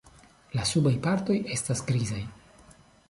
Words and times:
La 0.59 0.63
subaj 0.69 0.93
partoj 1.07 1.35
estas 1.57 1.85
grizaj. 1.91 2.23